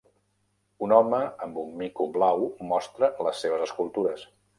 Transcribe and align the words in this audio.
Un 0.85 0.93
home 0.99 1.19
amb 1.47 1.59
un 1.63 1.69
mico 1.81 2.07
blau 2.15 2.47
mostra 2.71 3.11
les 3.29 3.43
seves 3.45 3.67
escultures. 3.67 4.25